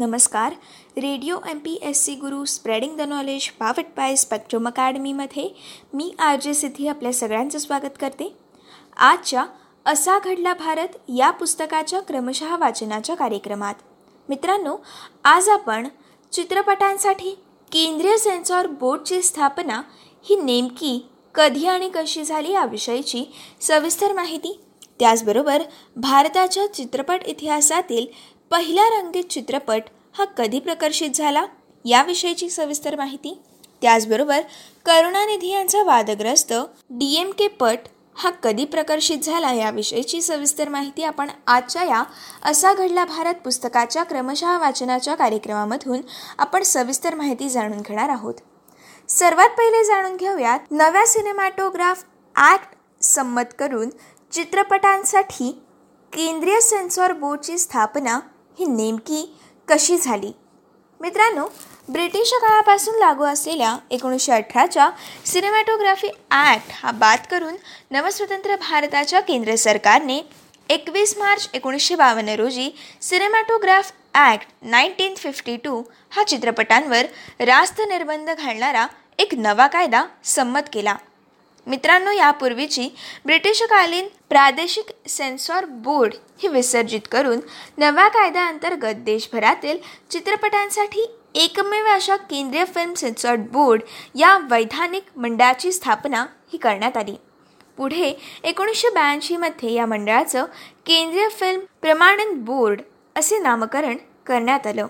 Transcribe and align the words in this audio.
नमस्कार. 0.00 0.52
Radio 0.96 1.36
M 1.48 1.58
P 1.58 1.72
S 1.82 2.04
C 2.04 2.14
guru 2.14 2.44
spreading 2.44 2.96
the 2.96 3.00
knowledge 3.00 3.48
power 3.58 3.86
by 3.96 4.14
spectrum 4.16 4.68
अकॅडमीमध्ये 4.68 5.48
मी 5.94 6.10
R 6.18 6.38
J 6.40 6.54
Siddhi 6.54 6.86
आपल्या 6.88 7.12
सगळ्यांचं 7.12 7.58
स्वागत 7.58 7.98
करते. 8.00 8.32
आजच्या 8.96 9.44
असा 9.86 10.18
घडला 10.18 10.54
भारत 10.54 10.96
या 11.16 11.30
पुस्तकाच्या 11.30 12.00
क्रमशः 12.00 12.56
वाचनाच्या 12.56 13.16
कार्यक्रमात. 13.16 13.74
मित्रांनो 14.28 14.76
आज 15.24 15.48
आपण 15.48 15.88
चित्रपटांसाठी 16.32 17.30
केंद्रीय 17.72 18.16
सेन्सॉर 18.16 18.66
बोर्डची 18.80 19.22
स्थापना 19.22 19.82
ही 20.26 20.40
नेमकी 20.42 20.98
कधी 21.34 21.66
आणि 21.66 21.90
कशी 21.94 22.24
झाली 22.24 22.52
याविषयीची 22.52 23.24
सविस्तर 23.60 24.12
माहिती 24.12 24.58
त्याचबरोबर 24.98 25.62
भारताच्या 25.96 26.66
चित्रपट 26.74 27.24
इतिहासातील 27.26 28.06
पहिला 28.50 28.88
रंगीत 28.88 29.24
चित्रपट 29.30 29.82
हा 30.14 30.24
कधी 30.38 30.58
प्रकर्षित 30.60 31.10
झाला? 31.14 31.44
याविषयीची 31.84 32.48
सविस्तर 32.50 32.96
माहिती 32.96 33.38
त्याचबरोबर 33.82 34.40
करुणानिधी 34.86 35.48
यांचा 35.48 35.82
वादग्रस्त 35.82 36.52
डी 36.90 37.14
एम 37.20 37.30
के 37.30 37.46
पट 37.60 37.86
हा 38.16 38.30
कधी 38.42 38.64
प्रकर्षित 38.64 39.18
झाला 39.24 39.52
याविषयीची 39.52 40.20
सविस्तर 40.22 40.68
माहिती 40.68 41.02
आपण 41.02 41.30
आजच्या 41.46 41.84
या 41.84 42.02
असा 42.42 42.72
घडला 42.74 43.04
भारत 43.04 43.34
पुस्तकाच्या 43.44 44.02
क्रमशः 44.04 44.56
वाचनाच्या 44.58 45.14
कार्यक्रमामधून 45.14 46.00
आपण 46.38 46.62
सविस्तर 46.62 47.14
माहिती 47.14 47.48
जाणून 47.48 47.80
घेणार 47.80 48.08
आहोत. 48.08 48.34
सर्वात 49.08 49.56
पहिले 49.58 49.84
जाणून 49.84 50.16
घेऊयात 50.16 50.70
नव्या 50.70 51.06
सिनेमॅटोग्राफ 51.06 52.02
ॲक्ट 52.36 52.76
संमत 53.04 53.54
करून 53.58 53.88
चित्रपटांसाठी 54.32 55.50
केंद्रीय 56.12 56.60
सेन्सॉर 56.60 57.12
बोर्डची 57.12 57.58
स्थापना 57.58 58.18
ही 58.60 58.66
नेमकी 58.66 59.22
कशी 59.68 59.96
झाली? 59.98 60.32
मित्रांनो 61.00 61.44
ब्रिटिश 61.88 62.32
काळापासून 62.42 62.98
लागू 62.98 63.24
असलेल्या 63.24 63.76
एकोणीसशे 63.90 64.32
अठराच्या 64.32 64.88
सिनेमॅटोग्राफी 65.26 66.08
ॲक्ट 66.30 66.72
हा 66.72 66.90
बाद 66.90 67.26
करून 67.30 67.54
नवस्वतंत्र 67.90 68.56
भारताच्या 68.60 69.20
केंद्र 69.20 69.54
सरकारने 69.56 70.20
एकवीस 70.68 71.16
मार्च 71.18 71.48
एकोणीसशे 71.54 71.94
बावन्न 71.94 72.34
रोजी 72.38 72.70
cinematograph 73.00 73.92
act 74.14 74.46
nineteen 74.62 75.14
fifty 75.14 75.56
two 75.56 75.82
हा 76.10 76.24
चित्रपटांवर 76.24 77.06
रास्त 77.40 77.80
निर्बंध 77.88 78.30
घालणारा 78.30 78.86
एक 79.18 79.34
नवा 79.34 79.66
कायदा 79.66 80.04
संमत 80.24 80.68
केला. 80.72 80.94
मित्रांनो 81.66 82.10
यापूर्वीची 82.10 82.88
ब्रिटिशकालीन 83.26 84.08
प्रादेशिक 84.28 84.90
सेन्सॉर 85.08 85.64
बोर्ड 85.64 86.14
ही 86.42 86.48
विसर्जित 86.48 87.00
करून 87.12 87.40
नव्या 87.78 88.08
कायद्याअंतर्गत 88.08 89.02
देशभरातील 89.04 89.78
चित्रपटांसाठी 90.10 91.06
एकमेव 91.34 91.86
अशा 91.86 92.16
केंद्रीय 92.16 92.64
फिल्म 92.64 92.94
सेन्सॉर 92.94 93.36
बोर्ड 93.36 93.82
या 94.14 94.36
वैधानिक 94.50 95.02
मंडळाची 95.16 95.72
स्थापना 95.72 96.26
ही 96.52 96.58
करण्यात 96.58 96.96
आली. 96.96 97.14
पुढे 97.76 98.12
एकोणीसशे 98.44 98.88
ब्याऐंशीमध्ये 98.90 99.72
या 99.72 99.86
मंडळाचं 99.86 100.44
केंद्रीय 100.86 101.28
फिल्म 101.28 101.60
प्रमाणन 101.80 102.32
बोर्ड 102.44 102.80
असे 103.16 103.38
नामकरण 103.38 103.96
करण्यात 104.26 104.66
आलं. 104.66 104.86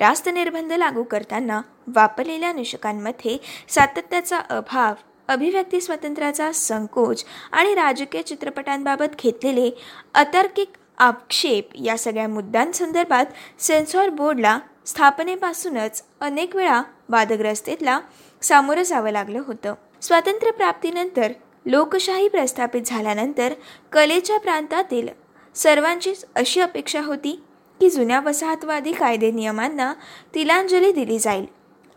रास्त 0.00 0.28
निर्बंध 0.28 0.72
लागू 0.72 1.02
करताना 1.02 1.60
वापरलेल्या 1.86 2.52
निषकांमध्ये 2.52 3.36
सातत्याचा 3.68 4.38
अभाव 4.50 4.94
अभिव्यक्ती 5.28 5.80
स्वातंत्र्याचा 5.80 6.52
संकोच 6.52 7.24
आणि 7.52 7.74
राजकीय 7.74 8.22
चित्रपटांबाबत 8.22 9.22
घेतलेले 9.22 9.70
अतार्किक 10.14 10.68
आक्षेप 10.98 11.68
या 11.74 11.96
सगळ्या 11.98 12.28
मुद्द्यांसंदर्भात 12.28 13.26
सेन्सॉर 13.58 14.08
बोर्डला 14.08 14.58
स्थापनेपासूनच 14.86 16.02
अनेक 16.20 16.56
वेळा 16.56 16.82
वादग्रस्तेतला 17.08 18.00
सामोरं 18.42 18.82
जावं 18.82 19.10
लागलं 19.10 19.42
होतं. 19.46 19.74
स्वातंत्र्यप्राप्तीनंतर 20.02 21.32
लोकशाही 21.66 22.28
प्रस्थापित 22.28 22.82
झाल्यानंतर 22.86 23.52
कलेच्या 23.92 24.38
प्रांतातील 24.38 25.08
सर्वांचीच 25.54 26.24
अशी 26.34 26.60
अपेक्षा 26.60 27.00
होती 27.00 27.32
की 27.80 27.90
जुन्या 27.90 28.20
वसाहतवादी 28.20 28.92
कायदे 28.92 29.30
नियमांना 29.30 29.92
तिलांजली 30.34 30.92
दिली 30.92 31.18
जाईल 31.18 31.46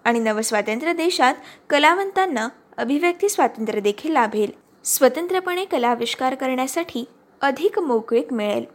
आणि 0.06 0.20
नवस्वातंत्र्य 0.20 0.94
देशात 0.94 1.34
कलावंतांना 1.70 2.48
अभिव्यक्ती 2.78 3.30
स्वातंत्र्य 3.30 3.80
देखील 3.80 4.12
लाभेल. 4.12 4.52
स्वतंत्रपणे 4.84 5.66
कलाविष्कार 5.66 6.36
करण्यासाठी 6.36 7.06
अधिक 7.42 7.80
मोकळीक 7.80 8.34
मिळेल. 8.34 8.66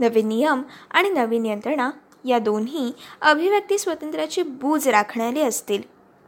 नवे 0.00 0.22
नियम 0.22 0.62
आणि 0.90 1.08
नवीन 1.08 1.46
यंत्रणा 1.46 1.90
या 2.24 2.38
दोन्ही 2.38 2.92
अभिव्यक्ती 3.20 3.78
स्वातंत्र्याची 3.78 4.42
बूज 4.42 4.88
राखणारे 4.88 5.40
असतील. 5.40 5.82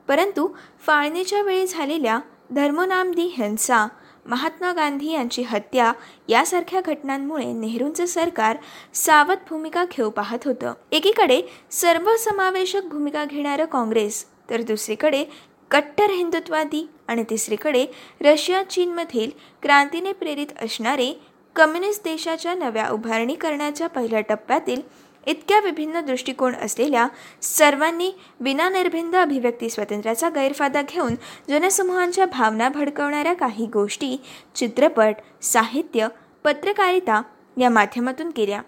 परंतु 0.09 0.49
फाळणीच्या 0.87 1.43
वेळी 1.43 1.67
झालेल्या 1.67 2.19
धर्मनामदी 2.51 3.23
हिंसा 3.23 3.89
महात्मा 4.27 4.73
गांधी 4.73 5.13
यांची 5.13 5.43
हत्या 5.43 5.93
यासारख्या 6.29 6.81
घटनांमुळे 6.81 7.53
नेहरूंचं 7.53 8.07
सरकार 8.07 8.57
सावध 8.95 9.39
भूमिका 9.51 9.85
घेऊ 9.85 10.11
पाहत 10.11 10.39
होतं. 10.45 10.73
एकीकडे 10.93 11.43
सर्वसमावेशक 11.71 12.83
भूमिका 12.85 13.25
घेणारं 13.25 13.65
काँग्रेस 13.65 14.25
तर 14.51 14.63
दुसरीकडे 14.63 15.25
कट्टर 15.71 16.11
हिंदुत्वादी 16.11 16.89
आणि 17.09 17.25
तिसरीकडे 17.31 17.87
रशिया 18.21 18.63
चीनमधील 18.63 19.31
क्रांतीने 19.63 20.13
प्रेरित 20.13 20.47
असणारे 20.63 21.13
कम्युनिस्ट 21.57 22.05
देशाच्या 22.05 22.55
नव्या 22.55 22.89
उभारणी 22.89 23.35
करण्याच्या 23.35 23.87
पहिल्या 23.87 24.21
टप्प्यातील 24.21 24.81
इतक्या 25.27 25.61
विभिन्न 25.61 26.01
दृष्टिकोन 26.01 26.55
असलेल्या 26.55 27.09
सर्वांनी 27.43 28.13
विनानिर्भिंद 28.41 29.17
अभिव्यक्ती 29.17 29.71
स्वातंत्र्याचा 29.71 30.29
गैरफायदा 30.29 30.83
घेऊन 30.83 31.15
जनसमूहांच्या 31.49 32.27
भावना 32.27 32.69
भडकवणाऱ्या 32.69 33.33
काही 33.33 33.67
गोष्टी 33.67 34.17
चित्रपट 34.55 35.15
साहित्य 35.43 36.09
पत्रकारिता 36.45 37.23
या 37.59 37.71
माध्यमातून 37.71 38.31
केल्या. 38.31 38.63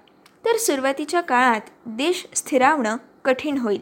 तर 0.45 0.57
सुरुवातीच्या 0.57 1.21
काळात 1.21 1.61
देश 1.87 2.27
स्थिरावणं 2.35 2.97
कठीण 3.25 3.59
होईल. 3.59 3.81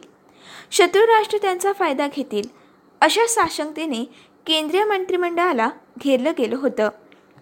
शत्रुराष्ट्र 0.71 1.37
त्यांचा 1.41 1.71
फायदा 1.73 2.07
घेतील. 2.15 2.60
अशा 3.01 3.27
साशंकतेने 3.27 4.03
केंद्रीय 4.47 4.83
मंत्रिमंडळाला 4.83 5.69
घेरलं 5.99 6.31
गेलं 6.37 6.55
होतं. 6.55 6.89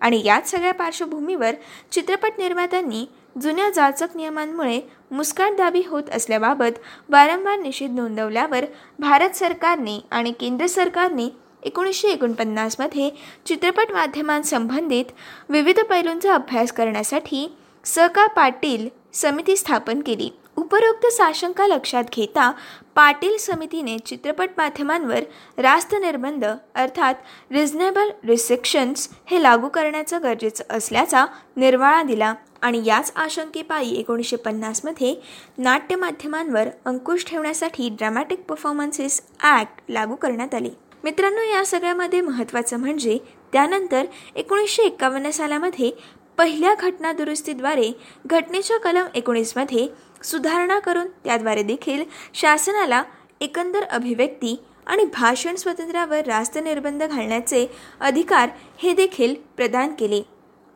आणि 0.01 0.21
याच 0.25 0.51
सगळ्या 0.51 0.73
पार्श्वभूमीवर 0.73 1.51
चित्रपट 1.91 2.37
निर्मात्यांनी 2.37 3.05
जुन्या 3.41 3.69
जाचक 3.69 4.15
नियमांमुळे 4.15 4.79
मुस्काटदाबी 5.11 5.81
होत 5.87 6.03
असल्याबाबत 6.13 6.79
वारंवार 7.09 7.59
निषेध 7.59 7.91
नोंदवल्यावर 7.91 8.65
भारत 8.99 9.35
सरकारने 9.35 9.99
आणि 10.11 10.31
केंद्र 10.31 10.67
सरकारने 10.67 11.27
एकोणीसशे 11.63 12.07
एकोणपन्नासमध्ये 12.07 13.09
चित्रपट 13.45 13.91
माध्यमांसंबंधित 13.91 15.05
विविध 15.49 15.79
पैलूंचा 15.79 16.33
अभ्यास 16.33 16.71
करण्यासाठी 16.71 17.47
सका 17.85 18.27
पाटील 18.27 18.87
समिती 19.13 19.55
स्थापन 19.55 20.01
केली. 20.01 20.29
उपरोक्त 20.59 21.05
साशंका 21.07 21.65
लक्षात 21.67 22.03
घेता 22.13 22.51
पाटील 22.95 23.37
समितीने 23.37 23.97
चित्रपट 23.99 24.49
माध्यमांवर 24.57 25.23
रास्त 25.57 25.95
निर्बंध 25.95 26.45
अर्थात 26.45 27.13
रिझनेबल 27.51 28.09
रिस्ट्रिक्शन्स 28.23 29.07
हे 29.25 29.41
लागू 29.43 29.69
करण्याचं 29.69 30.23
गरजेचं 30.23 30.63
असल्याचा 30.69 31.25
निर्वाळा 31.55 32.03
दिला 32.03 32.33
आणि 32.61 32.81
याच 32.85 33.11
आशंकेपायी 33.15 33.95
एकोणीसशे 33.95 34.35
पन्नासमध्ये 34.35 35.15
नाट्य 35.57 35.95
माध्यमांवर 35.95 36.69
अंकुश 36.85 37.25
ठेवण्यासाठी 37.25 37.89
ड्रामॅटिक 37.89 38.39
परफॉर्मन्सेस 38.39 39.21
ॲक्ट 39.39 39.81
लागू 39.89 40.15
करण्यात 40.15 40.55
आले. 40.55 40.69
मित्रांनो 41.03 41.41
या 41.41 41.65
सगळ्यामध्ये 41.65 42.21
महत्त्वाचं 42.21 42.79
म्हणजे 42.79 43.17
त्यानंतर 43.53 44.05
एकोणीसशे 44.35 44.83
एकावन्न 44.83 45.29
सालामध्ये 45.29 45.91
पहिल्या 46.39 46.73
घटना 46.73 47.11
दुरुस्तीद्वारे 47.13 47.91
घटनेच्या 48.25 48.77
कलम 48.79 49.05
एकोणीसमध्ये 49.15 49.87
सुधारणा 50.23 50.77
करून 50.79 51.07
त्याद्वारे 51.23 51.63
देखील 51.63 52.03
शासनाला 52.33 53.01
एकंदर 53.41 53.83
अभिव्यक्ती 53.83 54.55
आणि 54.87 55.05
भाषण 55.13 55.55
स्वातंत्र्यावर 55.55 56.25
रास्त 56.25 56.57
निर्बंध 56.57 57.03
घालण्याचे 57.03 57.65
अधिकार 57.99 58.49
हे 58.77 58.93
देखील 58.93 59.33
प्रदान 59.57 59.93
केले. 59.93 60.21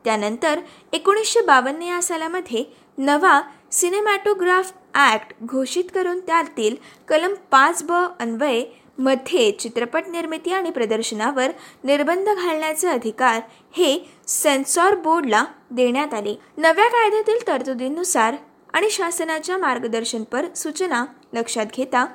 त्यानंतर 0.05 0.59
एकोणीसशे 0.93 1.41
बावन्न 1.41 1.81
या 1.81 2.01
सालामध्ये 2.01 2.63
नवा 2.97 3.41
सिनेमॅटोग्राफ 3.71 4.73
ॲक्ट 4.93 5.33
घोषित 5.43 5.83
करून 5.95 6.19
त्यातील 6.19 6.75
कलम 7.07 7.33
पाच 7.51 7.83
ब 7.83 8.05
अन्वये 8.19 8.63
मध्ये 8.97 9.51
चित्रपट 9.51 10.07
निर्मिती 10.07 10.51
आणि 10.53 10.69
प्रदर्शनावर 10.69 11.51
निर्बंध 11.83 12.29
घालण्याचे 12.29 12.87
अधिकार 12.87 13.39
हे 13.71 13.97
सेन्सॉर 14.27 14.95
बोर्डला 14.95 15.43
देण्यात 15.71 16.13
आले. 16.13 16.35
नव्या 16.57 16.87
कायद्यातील 16.87 17.47
तरतुदींनुसार 17.47 18.35
आणि 18.73 18.89
शासनाच्या 18.89 19.57
मार्गदर्शनपर 19.57 20.45
सूचना 20.55 21.05
लक्षात 21.33 21.65
घेता 21.77 22.05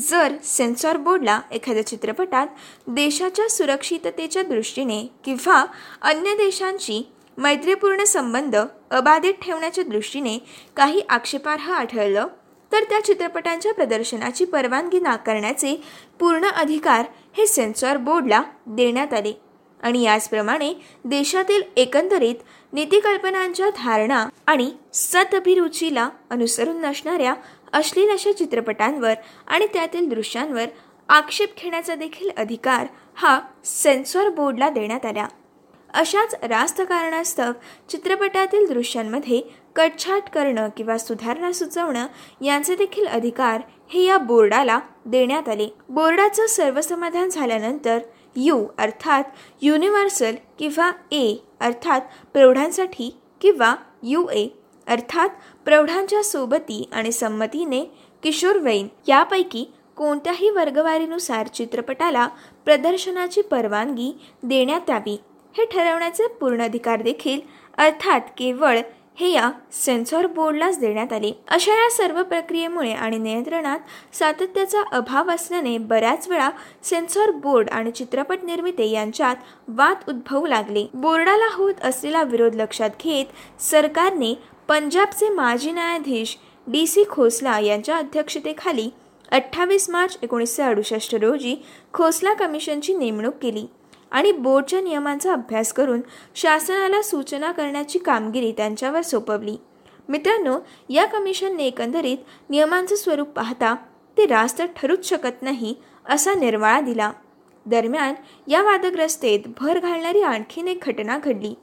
जर 0.00 0.32
सेन्सॉर 0.44 0.96
बोर्डला 0.96 1.40
एखाद्या 1.52 1.86
चित्रपटात 1.86 2.46
देशाच्या 2.86 3.48
सुरक्षिततेच्या 3.48 4.42
दृष्टीने 4.42 5.06
किंवा 5.24 5.64
अन्य 6.02 6.34
देशांची 6.34 7.02
मैत्रीपूर्ण 7.38 8.04
संबंध 8.04 8.56
अबाधित 8.90 9.34
ठेवण्याच्या 9.42 9.84
दृष्टीने 9.84 10.38
काही 10.76 11.00
आक्षेपार्ह 11.08 11.72
आढळलं 11.72 12.26
तर 12.74 12.84
त्या 12.84 13.04
चित्रपटांच्या 13.04 13.72
प्रदर्शनाची 13.74 14.44
परवानगी 14.44 15.00
नाकारण्याचे 15.00 15.80
पूर्ण 16.18 16.44
अधिकार 16.46 17.04
हे 17.36 17.46
सेन्सॉर 17.46 17.96
बोर्डला 17.96 18.42
देण्यात 18.66 19.12
आले. 19.14 19.32
आणि 19.80 20.02
याचप्रमाणे 20.02 20.72
देशातील 21.04 21.62
एकंदरीत 21.76 22.34
नीतिकल्पनांच्या 22.72 23.68
धारणा 23.76 24.28
आणि 24.46 24.70
सतभिरुचीला 24.92 26.08
अनुसरून 26.30 26.80
नसणाऱ्या 26.80 27.34
अश्लील 27.72 28.10
अशा 28.10 28.32
चित्रपटांवर 28.32 29.14
आणि 29.46 29.66
त्यातील 29.66 30.08
दृश्यांवर 30.08 30.64
आक्षेप 31.08 31.56
घेण्याचा 31.58 31.94
देखील 31.94 32.30
अधिकार 32.36 32.86
हा 33.14 33.40
सेन्सॉर 33.64 34.28
बोर्डला 34.28 34.68
देण्यात 34.68 35.06
आला. 35.06 35.26
अशाच 35.94 36.34
रास्त 36.42 36.80
कारणास्तव 36.80 37.52
चित्रपटातील 37.88 38.66
दृश्यांमध्ये 38.66 39.40
कटछाट 39.76 40.28
करणं 40.32 40.68
किंवा 40.76 40.96
सुधारणा 40.98 41.52
सुचवणं 41.52 42.06
यांचे 42.40 42.76
देखील 42.76 43.06
अधिकार 43.06 43.60
हे 43.88 44.04
या 44.04 44.18
बोर्डाला 44.18 44.78
देण्यात 45.06 45.48
आले. 45.48 45.68
बोर्डाचं 45.88 46.46
सर्वसमाधान 46.46 47.28
झाल्यानंतर 47.28 47.98
यू 48.36 48.64
अर्थात 48.78 49.24
युनिव्हर्सल 49.62 50.34
किंवा 50.58 50.90
ए 51.10 51.34
अर्थात 51.60 52.00
प्रौढांसाठी 52.32 53.14
किंवा 53.40 53.74
यू 54.02 54.26
ए 54.28 54.46
अर्थात 54.86 55.28
प्रौढांच्या 55.64 56.22
सोबती 56.22 56.88
आणि 56.92 57.12
संमतीने 57.12 57.84
किशोरवयीन 58.22 58.88
यापैकी 59.08 59.64
कोणत्याही 59.96 60.50
वर्गवारीनुसार 60.50 61.46
चित्रपटाला 61.46 62.26
प्रदर्शनाची 62.64 63.42
परवानगी 63.42 64.12
देण्यात 64.42 64.90
यावी. 64.90 65.16
हे 65.54 65.64
ठरवण्याचे 65.64 66.26
पूर्ण 66.40 66.62
अधिकार 66.62 67.02
देखील 67.02 67.40
अर्थात 67.78 68.20
केवळ 68.38 68.78
हे 69.16 69.30
या 69.30 69.50
सेन्सॉर 69.72 70.26
बोर्डलाच 70.26 70.78
देण्यात 70.78 71.12
आले. 71.12 71.30
अशा 71.48 71.74
या 71.74 71.90
सर्व 71.90 72.22
प्रक्रियेमुळे 72.22 72.92
आणि 72.92 73.18
नियंत्रणात 73.18 74.14
सातत्याचा 74.14 74.82
अभाव 74.92 75.30
असल्याने 75.30 75.76
बऱ्याच 75.78 76.26
वेळा 76.28 76.48
सेन्सॉर 76.84 77.30
बोर्ड 77.42 77.68
आणि 77.70 77.90
चित्रपट 77.90 78.44
निर्मिते 78.44 78.88
यांच्यात 78.90 79.36
वाद 79.68 80.08
उद्भवू 80.08 80.46
लागले. 80.46 80.86
बोर्डाला 80.94 81.48
होत 81.52 81.84
असलेला 81.84 82.22
विरोध 82.22 82.54
लक्षात 82.54 82.90
घेत 83.04 83.62
सरकारने 83.62 84.34
पंजाबचे 84.68 85.28
माजी 85.28 85.72
न्यायाधीश 85.72 86.36
डी 86.66 86.86
सी 86.86 87.04
खोसला 87.10 87.58
यांच्या 87.60 87.96
अध्यक्षतेखाली 87.96 88.90
अठ्ठावीस 89.32 89.88
मार्च 89.90 90.18
एकोणीसशे 90.22 90.62
अडुसष्ट 90.62 91.14
रोजी 91.14 91.56
खोसला 91.92 92.34
कमिशनची 92.34 92.94
नेमणूक 92.94 93.34
केली. 93.42 93.66
आणि 94.14 94.32
बोर्डच्या 94.32 94.80
नियमांचा 94.80 95.32
अभ्यास 95.32 95.72
करून 95.72 96.00
शासनाला 96.34 97.00
सूचना 97.02 97.50
करण्याची 97.52 97.98
कामगिरी 97.98 98.52
त्यांच्यावर 98.52 99.02
सोपवली. 99.02 99.56
मित्रांनो 100.08 100.58
या 100.90 101.04
कमिशनने 101.06 101.64
एकंदरीत 101.64 102.18
नियमांचं 102.50 102.96
स्वरूप 102.96 103.28
पाहता 103.28 103.74
ते 104.16 104.26
रास्त 104.26 104.62
ठरूच 104.76 105.08
शकत 105.08 105.42
नाही 105.42 105.74
असा 106.10 106.34
निर्वाळा 106.34 106.80
दिला. 106.80 107.10
दरम्यान 107.66 108.14
या 108.50 108.62
वादग्रस्तेत 108.62 109.48
भर 109.60 109.78
घालणारी 109.78 110.22
आणखीन 110.22 110.68
एक 110.68 110.84
घटना 110.86 111.18
घडली. 111.18 111.54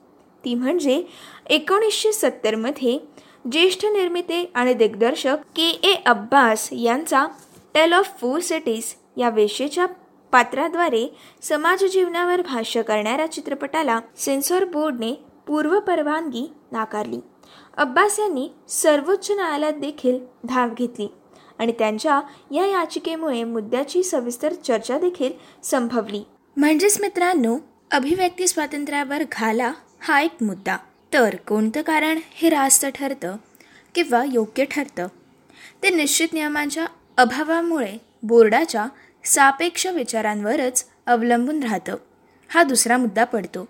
ती 0.44 0.54
म्हणजे 0.56 1.02
एकोणीसशे 1.50 2.12
सत्तरमध्ये 2.12 2.98
ज्येष्ठ 3.52 3.86
निर्मिते 3.86 4.44
आणि 4.56 4.74
दिग्दर्शक 4.74 5.38
के 5.56 5.68
ए 5.84 5.94
अब्बास 6.06 6.68
यांचा 6.72 7.26
टेल 7.74 7.94
ऑफ 7.94 8.10
फोर 8.20 8.40
सिटीज 8.40 8.94
या 9.18 9.30
वेशेच्या 9.30 9.86
पात्राद्वारे 10.32 11.16
समाज 11.42 11.84
जीवनावर 11.84 12.42
भाष्य 12.42 12.82
करणाऱ्या 12.82 13.32
चित्रपटाला 13.32 14.00
सेन्सॉर 14.18 14.66
बोर्डने 14.66 15.14
पूर्व 15.48 15.80
परवानगी 15.80 16.54
नाकारली. 16.72 17.20
अब्बास 17.78 18.20
यांनी 18.20 18.50
सर्वोच्च 18.68 19.32
न्यायालयात 19.32 19.74
देखील 19.74 20.20
धाव 20.44 20.70
घेतली 20.74 21.08
आणि 21.60 21.72
त्यांच्या 21.72 22.22
या 22.52 22.66
याचिकेमुळे 22.66 23.44
मुद्द्याची 23.44 24.04
सविस्तर 24.04 24.54
चर्चा 24.54 24.98
देखील 24.98 25.34
संभवली. 25.64 26.24
म्हणजेच 26.58 27.02
मित्रांनो 27.02 27.58
अभिव्यक्ती 27.92 28.48
स्वातंत्र्यावर 28.48 29.24
घाला 29.32 29.72
हा 30.00 30.22
एक 30.22 30.44
मुद्दा. 30.44 30.78
तर 31.14 31.36
कोणतं 31.36 31.82
कारण 31.82 32.20
हे 32.32 32.50
रास्त 32.50 32.86
ठरतं 32.86 33.36
किंवा 33.96 34.24
योग्य 34.34 34.66
ठरतं? 34.66 35.08
ते 35.84 35.90
निश्चित 35.90 36.28
नियमांच्या 36.34 36.86
अभावामुळे 37.18 37.98
बोर्डाच्या 38.24 38.86
सापेक्ष 39.26 39.88
विचारांवरच 39.88 40.86
अवलंबून 41.06 41.64
राहतं. 41.64 41.96
हा 42.50 42.64
दुसरा 42.64 42.98
मुद्दा 42.98 43.24
पडतो. 43.24 43.68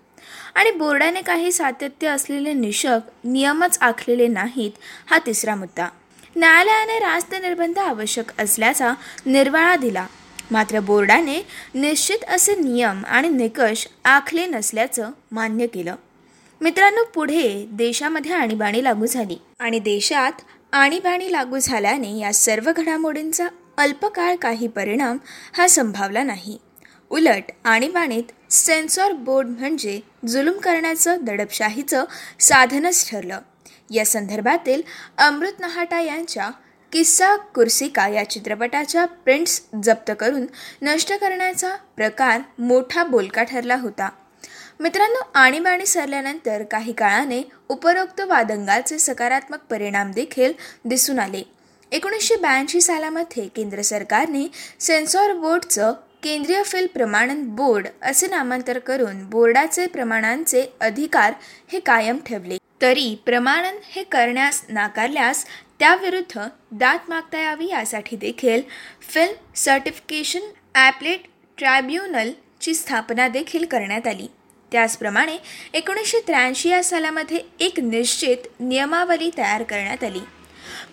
आणि 0.55 0.71
बोर्डाने 0.71 1.21
काही 1.21 1.51
सातत्य 1.51 2.07
असलेले 2.07 2.53
निषक 2.53 2.99
नियमच 3.23 3.77
आखलेले 3.81 4.27
नाहीत 4.27 4.71
हा 5.09 5.19
तिसरा 5.19 5.55
मुद्दा. 5.55 5.89
न्यायालयाने 6.35 6.99
रास्त 6.99 7.33
निर्बंध 7.33 7.77
आवश्यक 7.77 8.41
असल्याचा 8.41 8.93
निर्वाळा 9.25 9.75
दिला. 9.75 10.07
मात्र 10.51 10.79
बोर्डाने 10.79 11.45
निश्चित 11.75 12.23
असे 12.29 12.55
नियम 12.55 13.05
आणि 13.05 13.29
निकष 13.29 13.87
आखले 14.05 14.45
नसल्याचं 14.45 15.09
मान्य 15.31 15.67
केलं. 15.67 15.95
मित्रांनो 16.61 17.03
पुढे 17.03 17.67
देशामध्ये 17.71 18.31
आणीबाणी 18.31 18.83
लागू 18.83 19.05
झाली. 19.05 19.37
आणि 19.59 19.79
देशात 19.79 20.31
आणीबाणी 20.71 21.31
लागू 21.31 21.59
झाल्याने 21.59 22.17
या 22.17 22.33
सर्व 22.33 22.71
घडामोडींचा 22.77 23.47
अल्पकाळ 23.81 24.35
काही 24.35 24.67
परिणाम 24.67 25.17
हा 25.53 25.67
संभावला 25.67 26.23
नाही. 26.23 26.57
उलट 27.09 27.51
आणीबाणीत 27.63 28.51
सेन्सॉर 28.51 29.11
बोर्ड 29.11 29.47
म्हणजे 29.47 29.99
जुलूम 30.27 30.57
करण्याचं 30.57 31.17
दडपशाहीचं 31.21 32.05
साधनच 32.39 33.09
ठरलं. 33.09 33.39
या 33.89 34.05
संदर्भातील 34.05 34.81
अमृत 35.17 35.59
नहाटा 35.59 35.99
यांच्या 35.99 36.49
किस्सा 36.91 37.35
कुर्सिका 37.35 38.07
या 38.07 38.29
चित्रपटाच्या 38.29 39.05
प्रिंट्स 39.05 39.61
जप्त 39.83 40.11
करून 40.19 40.45
नष्ट 40.81 41.13
करण्याचा 41.13 41.75
प्रकार 41.95 42.41
मोठा 42.59 43.03
बोलका 43.03 43.43
ठरला 43.43 43.75
होता. 43.75 44.09
मित्रांनो 44.79 45.31
आणीबाणी 45.35 45.85
सरल्यानंतर 45.85 46.63
काही 46.63 46.93
काळाने 46.93 47.41
उपरोक्त 47.69 48.21
वादंगाचे 48.21 48.99
सकारात्मक 48.99 49.59
परिणाम 49.69 50.11
देखील 50.11 50.53
दिसून 50.85 51.19
आले. 51.19 51.60
एकोणीसशे 51.91 52.35
ब्याऐंशी 52.35 52.79
सालामध्ये 52.81 53.47
केंद्र 53.55 53.81
सरकारने 53.81 54.47
सेन्सॉर 54.79 55.33
बोर्डचं 55.33 55.93
केंद्रीय 56.23 56.61
फिल्म 56.63 56.87
प्रमाणन 56.93 57.43
बोर्ड 57.55 57.87
असे 58.01 58.27
नामांतर 58.27 58.79
करून 58.79 59.23
बोर्डाचे 59.29 59.87
प्रमाणांचे 59.87 60.63
अधिकार 60.81 61.33
हे 61.71 61.79
कायम 61.79 62.19
ठेवले. 62.25 62.57
तरी 62.81 63.13
प्रमाणन 63.25 63.77
हे 63.85 64.03
करण्यास 64.03 64.63
नाकारल्यास 64.69 65.45
त्याविरुद्ध 65.79 66.47
दात 66.71 67.09
मागता 67.09 67.41
यावी 67.41 67.67
यासाठी 67.69 68.15
देखील 68.15 68.61
फिल्म 69.13 69.53
सर्टिफिकेशन 69.55 70.49
ॲपलेट 70.75 71.27
ट्रायब्युनलची 71.57 72.73
स्थापना 72.75 73.27
देखील 73.27 73.65
करण्यात 73.65 74.07
आली. 74.07 74.27
त्याचप्रमाणे 74.71 75.37
एकोणीसशे 75.73 76.19
त्र्याऐंशी 76.27 76.69
या 76.69 76.83
सालामध्ये 76.83 77.39
एक 77.59 77.79
निश्चित 77.79 78.47
नियमावली 78.59 79.29
तयार 79.37 79.63
करण्यात 79.63 80.03
आली. 80.03 80.19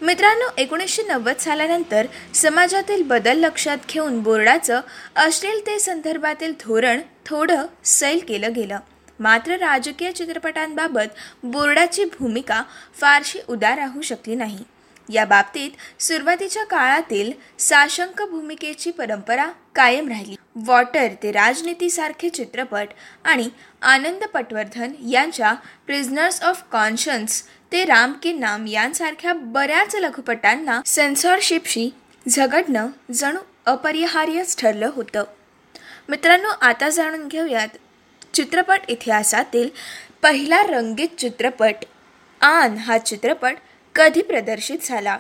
मित्रांनो 0.03 0.47
एकोणीसशे 0.59 1.03
नव्वद 1.03 1.37
सालानंतर 1.37 2.07
समाजातील 2.35 3.03
बदल 3.03 3.39
लक्षात 3.39 3.79
घेऊन 3.89 4.21
बोर्डाचं 4.23 4.81
अश्लीलते 5.17 5.79
संदर्भातील 5.79 6.53
धोरण 6.61 7.01
थोडं 7.27 7.67
सैल 7.85 8.21
केलं 8.29 8.53
गेलं. 8.53 8.79
मात्र 9.21 9.53
राजकीय 9.53 10.13
चित्रपटांबाबत 10.13 11.17
बोर्डाची 11.43 12.05
भूमिका 12.05 12.63
फारशी 13.01 13.39
उदार 13.49 13.79
राहू 13.79 14.03
शकली 14.03 14.35
नाही. 14.35 14.59
या 15.09 15.25
बाबतीत 15.25 16.03
सुरुवातीच्या 16.03 16.65
काळातील 16.65 17.33
साशंक 17.59 18.23
भूमिकेची 18.23 18.91
परंपरा 18.91 19.47
कायम 19.75 20.09
राहिली. 20.09 20.37
वॉटर 20.55 21.09
ते 21.23 21.33
राजनीतीसारखे 21.33 22.29
चित्रपट 22.29 22.89
आणि 23.25 23.49
आनंद 23.83 24.25
पटवर्धन 24.25 24.93
यांच्या 25.11 25.53
प्रिझनर्स 25.87 26.43
ऑफ 26.43 26.63
कॉन्शन्स 26.73 27.43
ते 27.73 27.85
राम 27.85 28.13
के 28.13 28.33
नाम 28.33 28.67
यांसारख्या 28.67 29.33
बऱ्याच 29.33 29.95
लघुपटांना 29.97 30.81
सेन्सॉरशिपशी 30.87 31.89
झगडणं 32.29 32.87
जणू 33.13 33.39
अपरिहार्यच 33.67 34.57
ठरलं 34.59 34.91
होतं. 34.95 35.25
मित्रांनो 36.09 36.49
आता 36.61 36.89
जाणून 36.89 37.27
घेऊयात 37.29 37.77
चित्रपट 38.35 38.81
इतिहासातील 38.89 39.69
पहिला 40.23 40.63
रंगीत 40.63 41.19
चित्रपट. 41.19 41.85
आन 42.41 42.77
हा 42.77 42.99
चित्रपट 42.99 43.57
कधी 43.95 44.23
प्रदर्शित 44.23 44.79
झाला? 44.83 45.19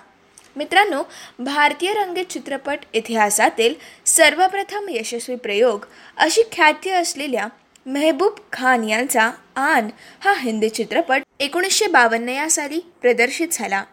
मित्रांनो 0.57 1.02
भारतीय 1.38 1.93
रंगीत 1.95 2.26
चित्रपट 2.31 2.78
इतिहासातील 2.93 3.75
सर्वप्रथम 4.07 4.88
यशस्वी 4.88 5.37
प्रयोग 5.37 5.87
अशी 6.17 6.43
ख्याती 6.52 6.90
असलेल्या 6.90 7.47
मेहबूब 7.87 8.38
खान 8.52 8.85
यांचा 8.85 9.31
आन 9.57 9.88
हा 10.21 10.33
हिंदी 10.38 10.69
चित्रपट 10.69 11.23
एकोणीसशे 11.40 11.87
बावन्न 11.87 12.28
या 12.28 12.50
साली 12.50 12.80
प्रदर्शित 13.00 13.49
झाला. 13.52 13.85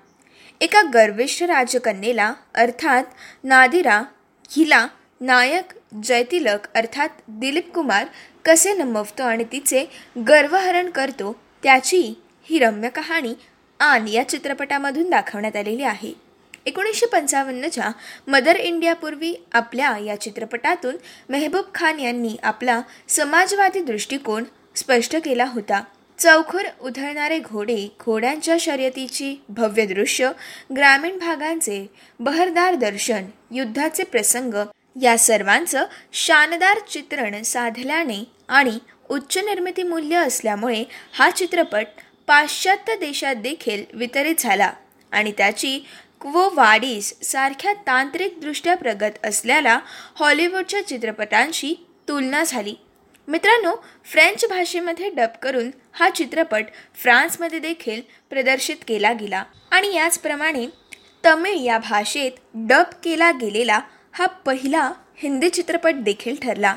एका 0.62 0.82
गर्विष्ठ 0.82 1.44
राजकन्येला 1.44 2.34
अर्थात 2.56 3.04
नादिरा 3.44 4.02
हिला 4.52 4.88
नायक 5.22 5.74
जयतिलक 6.04 6.68
अर्थात 6.76 7.10
दिलीप 7.28 7.72
कुमार 7.74 8.06
कसे 8.46 8.74
नमवतो 8.74 9.24
आणि 9.24 9.44
तिचे 9.44 9.86
गर्वहरण 10.28 10.90
करतो 10.90 11.36
त्याची 11.64 12.14
ही 12.44 12.60
रम्य 12.60 12.90
कहाणी 12.90 13.34
आन 13.80 14.08
या 14.08 14.28
चित्रपटामधून 14.30 15.10
दाखवण्यात 15.10 15.56
आलेली 15.56 15.84
आहे. 15.84 16.14
एकोणीसशे 16.66 17.06
पंचावन्नच्या 17.06 17.92
मदर 18.28 18.56
इंडियापूर्वी 18.56 19.34
आपल्या 19.54 19.98
या 19.98 20.22
चित्रपटातून 20.22 20.96
मेहबूब 21.30 21.66
खान 21.76 22.00
यांनी 22.00 22.36
आपला 22.44 22.82
समाजवादी 23.08 23.80
दृष्टिकोन 23.80 24.44
स्पष्ट 24.76 25.16
केला 25.16 25.46
होता. 25.46 25.84
चौखर 26.20 26.68
उधळणारे 26.82 27.40
घोडे 27.40 27.88
घोड्यांच्या 28.02 28.56
शर्यतीची 28.60 29.36
भव्य 29.50 29.86
दृश्य 29.86 30.32
ग्रामीण 30.76 31.18
भागांचे 31.18 31.86
बहरदार 32.20 32.76
दर्शन 32.76 33.26
युद्धाचे 33.52 34.04
प्रसंग 34.04 34.54
या 35.02 35.18
सर्वांचं 35.18 35.86
शानदार 36.14 36.80
चित्रण 36.80 37.42
साधल्याने 37.42 38.24
आणि 38.48 38.78
उच्च 39.10 39.38
निर्मिती 39.38 39.84
मूल्य 39.84 40.16
असल्यामुळे 40.18 40.84
हा 41.14 41.30
चित्रपट 41.30 41.86
पाश्चात्य 42.28 42.96
देशात 42.96 43.36
देखील 43.36 43.84
वितरित 43.94 44.36
झाला 44.40 44.72
आणि 45.12 45.32
त्याची 45.38 45.78
क्वो 46.22 46.50
वाडीस 46.54 47.14
सारख्या 47.24 47.74
तांत्रिकदृष्ट्या 47.88 48.76
प्रगत 48.76 49.26
असलेल्या 49.26 49.80
हॉलिवूडच्या 50.16 50.88
चित्रपटांशी 50.88 51.74
तुलना 52.08 52.44
झाली. 52.44 52.74
मित्रांनो 53.28 53.72
फ्रेंच 54.06 54.46
भाषेमध्ये 54.50 55.10
डब 55.10 55.30
करून 55.42 55.70
हा 55.94 56.10
चित्रपट 56.10 56.66
फ्रान्समध्ये 56.96 57.60
देखील 57.60 58.02
प्रदर्शित 58.30 58.76
केला 58.88 59.12
गेला. 59.14 59.44
आणि 59.72 59.94
याचप्रमाणे 59.94 60.66
तमिळ 61.26 61.54
या 61.54 61.78
भाषेत 61.78 62.32
डब 62.54 62.94
केला 63.04 63.32
गेलेला 63.32 63.80
हा 64.12 64.26
पहिला 64.26 64.92
हिंदी 65.18 65.50
चित्रपट 65.50 65.94
देखील 65.96 66.36
ठरला. 66.42 66.76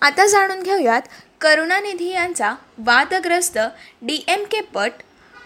आता 0.00 0.26
जाणून 0.26 0.62
घेऊयात 0.62 1.02
करुणानिधी 1.40 2.08
यांचा 2.08 2.54
वादग्रस्त 2.78 3.58
डी 4.02 4.24
एम 4.28 4.44
के 4.44 4.60
पट 4.60 4.92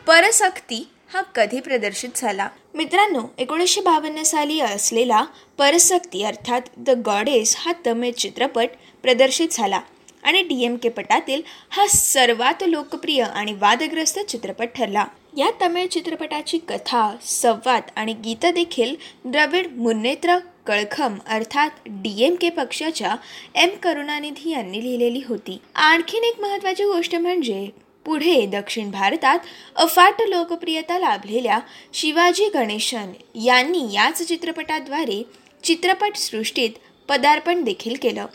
परसक्ती 0.07 0.87
हा 1.12 1.23
कधी 1.23 1.61
प्रदर्शित 1.61 2.11
झाला? 2.17 2.49
मित्रांनो 2.75 3.23
एकोणीसशे 3.38 3.81
बावन्न 3.81 4.23
साली 4.23 4.61
असलेला 4.61 5.25
परसक्ती 5.59 6.25
अर्थात 6.25 6.61
द 6.76 6.90
गॉडेस 7.05 7.55
हा 7.59 7.73
तमिळ 7.87 8.12
चित्रपट 8.12 8.69
प्रदर्शित 9.02 9.49
झाला. 9.50 9.81
आणि 10.22 10.42
डी 10.42 10.64
एम 10.64 10.76
के 10.76 10.88
पटातील 10.88 11.42
हा 11.70 11.87
सर्वात 11.87 12.62
लोकप्रिय 12.66 13.22
आणि 13.22 13.52
वादग्रस्त 13.52 14.18
चित्रपट 14.28 14.68
ठरला. 14.75 15.04
या 15.37 15.50
तमिळ 15.60 15.87
चित्रपटाची 15.87 16.58
कथा 16.68 17.10
संवाद 17.22 17.90
आणि 17.96 18.12
गीतं 18.25 18.54
देखील 18.54 18.94
द्रविड 19.25 19.66
मुन्नेत्र 19.76 20.38
कळखम 20.66 21.18
अर्थात 21.26 21.70
डी 21.87 22.22
एम 22.25 22.34
के 22.34 22.48
पक्षाच्या 22.50 23.14
एम 23.54 23.70
करुणानिधी 23.82 24.50
यांनी 24.50 24.82
लिहिलेली 24.82 25.22
होती. 25.28 25.58
आणखीन 25.75 26.25
एक 26.25 26.40
महत्त्वाची 26.40 26.84
गोष्ट 26.84 27.14
म्हणजे 27.16 27.68
पुढे 28.06 28.44
दक्षिण 28.46 28.90
भारतात 28.90 29.38
अफाट 29.76 30.20
लोकप्रियता 30.28 30.98
लाभलेल्या 30.98 31.58
शिवाजी 31.92 32.48
गणेशन 32.54 33.12
यांनी 33.44 33.87
याच 33.94 34.22
चित्रपटाद्वारे 34.22 35.22
चित्रपटसृष्टीत 35.64 36.70
पदार्पण 37.08 37.62
देखील 37.64 37.96
केलं. 38.02 38.26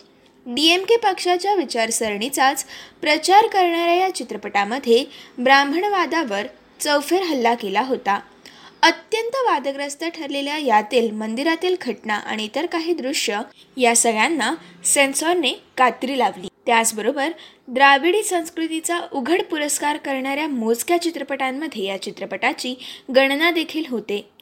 डी 0.45 0.67
एम 0.69 0.83
के 0.83 0.95
पक्षाच्या 0.97 1.53
विचारसरणीचाच 1.55 2.65
प्रचार 3.01 3.47
करणाऱ्या 3.47 3.93
या 3.95 4.15
चित्रपटामध्ये 4.15 5.03
ब्राह्मणवादावर 5.37 6.47
चौफेर 6.79 7.21
हल्ला 7.21 7.53
केला 7.53 7.81
होता. 7.81 8.19
अत्यंत 8.81 9.35
वादग्रस्त 9.45 10.03
ठरलेल्या 10.03 10.57
यातील 10.57 11.11
मंदिरातील 11.11 11.75
घटना 11.81 12.13
आणि 12.13 12.43
इतर 12.43 12.65
काही 12.65 12.93
दृश्य 12.93 13.39
या 13.77 13.95
सगळ्यांना 13.95 14.53
सेन्सॉरने 14.85 15.51
कात्री 15.77 16.19
लावली. 16.19 16.47
त्याचबरोबर 16.65 17.29
द्राविडी 17.67 18.23
संस्कृतीचा 18.23 18.99
उघड 19.11 19.41
पुरस्कार 19.41 19.97
करणाऱ्या 19.97 20.47
मोजक्या 20.47 21.01
चित्रपटांमध्ये 21.01 21.83
या 21.83 22.01
चित्रपटाची 22.01 22.75
गणना 23.15 23.51
देखील 23.51 23.83
होते. 23.89 24.32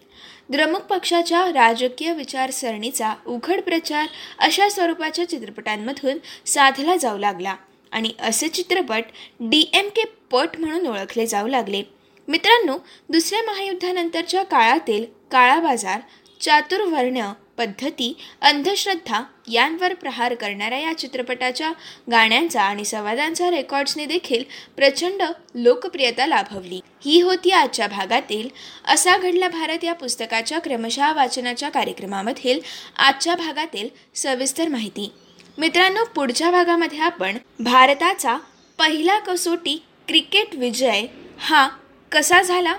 द्रमुक 0.51 0.81
पक्षाच्या 0.81 1.45
राजकीय 1.45 2.13
विचारसरणीचा 2.13 3.13
उघड 3.27 3.61
प्रचार 3.61 4.07
अशा 4.39 4.69
स्वरूपाच्या 4.69 5.29
चित्रपटांमधून 5.29 6.17
साधला 6.45 6.95
जाऊ 6.95 7.17
लागला. 7.17 7.55
आणि 7.91 8.11
असे 8.19 8.47
चित्रपट 8.47 9.03
डी 9.39 9.69
एम 9.73 9.87
के 9.87 10.03
पट 10.31 10.49
म्हणून 10.59 10.87
ओळखले 10.87 11.27
जाऊ 11.27 11.47
लागले. 11.47 11.83
मित्रांनो 12.27 12.77
दुसऱ्या 13.09 13.43
महायुद्धानंतरच्या 13.43 14.43
काळातील 14.43 15.05
काळा 15.31 15.59
बाजार 15.59 15.99
चातुर्वर्ण 16.41 17.31
पद्धती 17.61 18.13
अंधश्रद्धा 18.41 19.21
यांवर 19.47 19.93
प्रहार 19.93 20.33
करणाऱ्या 20.33 20.79
या 20.79 20.97
चित्रपटाच्या 20.97 21.71
गाण्यांचा 22.11 22.61
आणि 22.61 22.85
संवादांचा 22.85 23.49
रेकॉर्ड्सने 23.51 24.05
देखील 24.05 24.43
प्रचंड 24.75 25.21
लोकप्रियता 25.55 26.25
लाभवली. 26.27 26.79
ही 27.05 27.21
होती 27.21 27.51
आजच्या 27.51 27.87
भागातील 27.87 28.49
असा 28.85 29.17
घडला 29.17 29.47
भारत 29.47 29.83
या 29.83 29.93
पुस्तकाच्या 29.93 30.59
क्रमशः 30.59 31.13
वाचनाच्या 31.13 31.69
कार्यक्रमामधील 31.69 32.59
आजच्या 32.97 33.35
भागातील 33.35 33.89
सविस्तर 34.15 34.67
माहिती. 34.67 35.11
मित्रांनो 35.57 36.03
पुढच्या 36.05 36.51
भागामध्ये 36.51 36.99
आपण 36.99 37.37
भारताचा 37.59 38.37
पहिला 38.79 39.19
कसोटी 39.19 39.81
क्रिकेट 40.07 40.55
विजय 40.55 41.05
हा 41.39 41.67
कसा 42.11 42.41
झाला? 42.41 42.73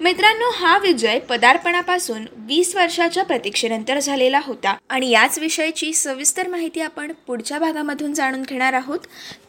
मित्रांनो 0.00 0.50
हा 0.50 0.78
विजय 0.78 1.18
पदार्पणापासून 1.18 2.26
वीस 2.36 2.74
वर्षाच्या 2.76 3.24
प्रतीक्षेनंतर 3.24 3.98
झालेला 3.98 4.40
होता. 4.44 4.76
आणि 4.90 5.10
याच 5.10 5.38
विषयाची 5.38 5.92
सविस्तर 5.92 6.48
माहिती 6.48 6.80
आपण 6.80 7.12
पुढच्या 7.26 7.58
भागामधून 7.58 8.14
जाणून 8.14 8.42
घेणार 8.42 8.72
आहोत. 8.72 8.98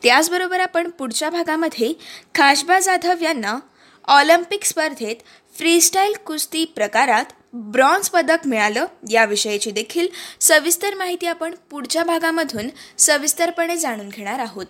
त्याचबरोबर 0.03 0.59
आपण 0.59 0.89
पुढच्या 0.89 1.29
भागामध्ये 1.29 1.93
खाशबा 2.35 2.79
जाधव 2.79 3.15
यांना 3.21 3.59
ऑलिम्पिक 4.07 4.63
स्पर्धेत 4.63 5.15
फ्रीस्टाईल 5.57 6.13
कुस्ती 6.25 6.65
प्रकारात 6.65 7.25
ब्रॉन्झ 7.53 8.09
पदक 8.09 8.47
मिळालं 8.47 8.85
याविषयीची 9.11 9.71
देखील 9.71 10.07
सविस्तर 10.41 10.95
माहिती 10.95 11.25
आपण 11.25 11.55
पुढच्या 11.69 12.03
भागामधून 12.03 12.69
सविस्तरपणे 12.97 13.77
जाणून 13.77 14.09
घेणार 14.09 14.39
आहोत. 14.39 14.65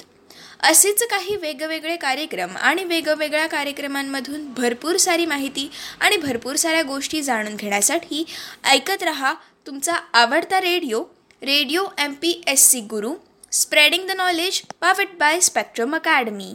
असेच 0.64 1.04
काही 1.04 1.36
वेगवेगळे 1.36 1.96
कार्यक्रम 1.96 2.56
आणि 2.58 2.84
वेगवेगळ्या 2.84 3.48
कार्यक्रमांमधून 3.48 4.46
भरपूर 4.54 4.98
सारी 4.98 5.26
माहिती 5.26 5.70
आणि 6.00 6.18
भरपूर 6.18 6.56
साऱ्या 6.56 6.82
गोष्टी 6.84 7.22
जाणून 7.22 7.56
घेण्यासाठी 7.56 8.24
ऐकत 8.66 9.04
रहा 9.04 9.34
तुमचा 9.68 9.96
आवडता 10.14 10.62
radio 10.62 11.04
radio 11.42 11.86
M 12.00 12.14
P 12.14 12.42
S 12.48 12.70
C 12.70 12.80
Guru 12.82 13.14
spreading 13.52 14.08
the 14.08 14.12
knowledge 14.12 14.62
powered 14.82 15.18
by 15.20 15.40
Spectrum 15.40 15.96
Academy 15.96 16.54